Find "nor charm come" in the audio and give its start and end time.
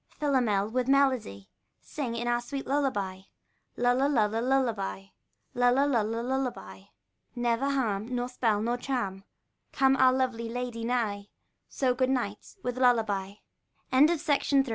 8.63-9.95